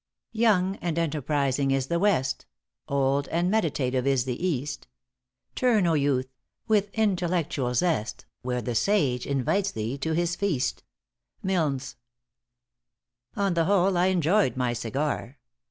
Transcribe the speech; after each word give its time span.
* 0.17 0.31
Young 0.31 0.77
and 0.77 0.97
enterprising 0.97 1.69
is 1.69 1.85
the 1.85 1.99
West, 1.99 2.47
Old 2.87 3.27
and 3.27 3.51
meditative 3.51 4.07
is 4.07 4.25
the 4.25 4.43
East. 4.47 4.87
Turn, 5.53 5.85
O 5.85 5.93
youth! 5.93 6.27
with 6.67 6.89
intellectual 6.95 7.71
zest 7.75 8.25
Where 8.41 8.63
the 8.63 8.73
sage 8.73 9.27
invites 9.27 9.69
thee 9.69 9.99
to 9.99 10.13
his 10.13 10.35
feast. 10.35 10.83
Milnes. 11.43 11.97
On 13.35 13.53
the 13.53 13.65
whole, 13.65 13.95
I 13.95 14.07
enjoyed 14.07 14.57
my 14.57 14.73
cigar. 14.73 15.37